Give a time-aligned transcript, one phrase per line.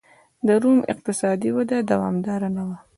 [0.45, 2.77] د روم اقتصادي وده دوامداره نه وه